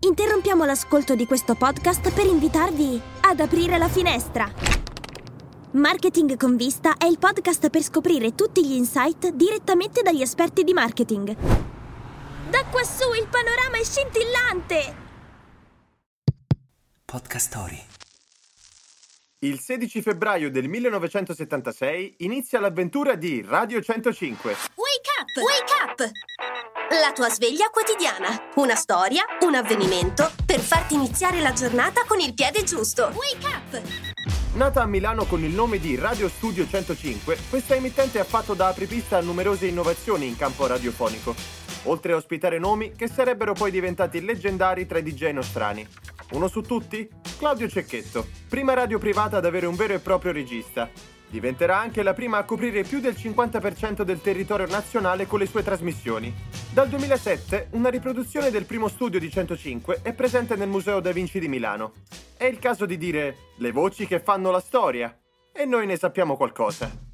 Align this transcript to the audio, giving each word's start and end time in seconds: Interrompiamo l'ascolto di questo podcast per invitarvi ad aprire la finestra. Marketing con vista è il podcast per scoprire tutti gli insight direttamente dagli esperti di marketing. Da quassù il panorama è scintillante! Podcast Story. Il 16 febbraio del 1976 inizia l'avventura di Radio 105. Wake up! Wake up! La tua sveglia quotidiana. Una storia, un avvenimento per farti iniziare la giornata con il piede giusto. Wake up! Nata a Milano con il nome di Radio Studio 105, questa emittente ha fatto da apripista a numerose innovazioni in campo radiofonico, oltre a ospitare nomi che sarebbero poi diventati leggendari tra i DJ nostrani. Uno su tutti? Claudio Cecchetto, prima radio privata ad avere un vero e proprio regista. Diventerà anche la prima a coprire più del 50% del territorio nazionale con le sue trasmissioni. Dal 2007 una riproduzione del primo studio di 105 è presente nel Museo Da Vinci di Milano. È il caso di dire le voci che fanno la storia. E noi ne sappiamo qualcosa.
Interrompiamo 0.00 0.64
l'ascolto 0.64 1.16
di 1.16 1.26
questo 1.26 1.56
podcast 1.56 2.12
per 2.12 2.24
invitarvi 2.24 3.00
ad 3.22 3.40
aprire 3.40 3.78
la 3.78 3.88
finestra. 3.88 4.48
Marketing 5.72 6.36
con 6.36 6.54
vista 6.56 6.96
è 6.96 7.06
il 7.06 7.18
podcast 7.18 7.68
per 7.68 7.82
scoprire 7.82 8.36
tutti 8.36 8.64
gli 8.64 8.74
insight 8.74 9.30
direttamente 9.30 10.02
dagli 10.02 10.22
esperti 10.22 10.62
di 10.62 10.72
marketing. 10.72 11.34
Da 12.48 12.64
quassù 12.70 13.12
il 13.12 13.26
panorama 13.28 13.76
è 13.76 13.82
scintillante! 13.82 15.06
Podcast 17.04 17.48
Story. 17.48 17.82
Il 19.40 19.58
16 19.58 20.00
febbraio 20.00 20.48
del 20.50 20.68
1976 20.68 22.16
inizia 22.18 22.60
l'avventura 22.60 23.16
di 23.16 23.44
Radio 23.44 23.80
105. 23.80 24.50
Wake 24.50 25.10
up! 25.18 25.36
Wake 25.42 26.04
up! 26.04 26.10
La 26.90 27.12
tua 27.12 27.28
sveglia 27.28 27.68
quotidiana. 27.68 28.28
Una 28.54 28.74
storia, 28.74 29.22
un 29.40 29.54
avvenimento 29.54 30.30
per 30.46 30.58
farti 30.58 30.94
iniziare 30.94 31.38
la 31.38 31.52
giornata 31.52 32.04
con 32.06 32.18
il 32.18 32.32
piede 32.32 32.62
giusto. 32.64 33.12
Wake 33.14 33.46
up! 33.46 33.82
Nata 34.54 34.80
a 34.80 34.86
Milano 34.86 35.26
con 35.26 35.44
il 35.44 35.52
nome 35.52 35.80
di 35.80 35.96
Radio 35.96 36.30
Studio 36.30 36.66
105, 36.66 37.36
questa 37.50 37.74
emittente 37.74 38.18
ha 38.18 38.24
fatto 38.24 38.54
da 38.54 38.68
apripista 38.68 39.18
a 39.18 39.20
numerose 39.20 39.66
innovazioni 39.66 40.28
in 40.28 40.36
campo 40.38 40.66
radiofonico, 40.66 41.34
oltre 41.84 42.12
a 42.12 42.16
ospitare 42.16 42.58
nomi 42.58 42.92
che 42.92 43.06
sarebbero 43.06 43.52
poi 43.52 43.70
diventati 43.70 44.24
leggendari 44.24 44.86
tra 44.86 44.96
i 44.96 45.02
DJ 45.02 45.32
nostrani. 45.32 45.86
Uno 46.30 46.48
su 46.48 46.62
tutti? 46.62 47.06
Claudio 47.36 47.68
Cecchetto, 47.68 48.26
prima 48.48 48.72
radio 48.72 48.98
privata 48.98 49.36
ad 49.36 49.44
avere 49.44 49.66
un 49.66 49.76
vero 49.76 49.92
e 49.92 49.98
proprio 49.98 50.32
regista. 50.32 50.88
Diventerà 51.30 51.78
anche 51.78 52.02
la 52.02 52.14
prima 52.14 52.38
a 52.38 52.44
coprire 52.44 52.82
più 52.82 53.00
del 53.00 53.12
50% 53.12 54.00
del 54.00 54.22
territorio 54.22 54.66
nazionale 54.66 55.26
con 55.26 55.38
le 55.38 55.46
sue 55.46 55.62
trasmissioni. 55.62 56.34
Dal 56.70 56.88
2007 56.88 57.68
una 57.72 57.88
riproduzione 57.88 58.50
del 58.50 58.66
primo 58.66 58.88
studio 58.88 59.18
di 59.18 59.30
105 59.30 60.00
è 60.02 60.12
presente 60.12 60.54
nel 60.54 60.68
Museo 60.68 61.00
Da 61.00 61.12
Vinci 61.12 61.40
di 61.40 61.48
Milano. 61.48 61.92
È 62.36 62.44
il 62.44 62.58
caso 62.58 62.84
di 62.84 62.98
dire 62.98 63.36
le 63.56 63.72
voci 63.72 64.06
che 64.06 64.20
fanno 64.20 64.50
la 64.50 64.60
storia. 64.60 65.18
E 65.50 65.64
noi 65.64 65.86
ne 65.86 65.96
sappiamo 65.96 66.36
qualcosa. 66.36 67.07